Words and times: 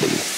party. 0.00 0.35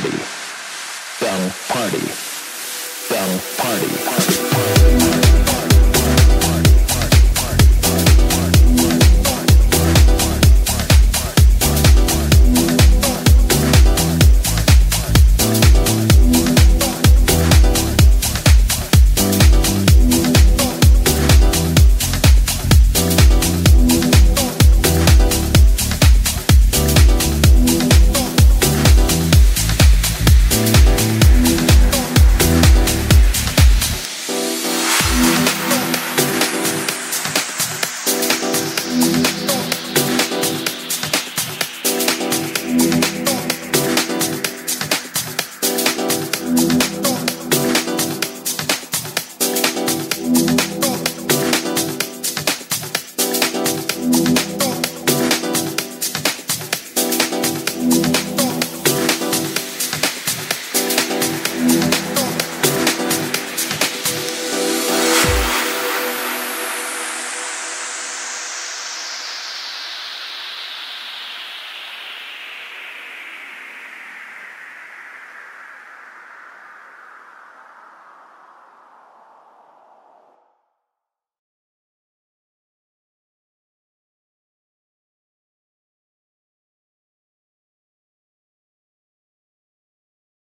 Party, 0.00 0.16
down 1.20 1.50
party, 1.68 2.06
down 3.10 3.40
party. 3.56 4.47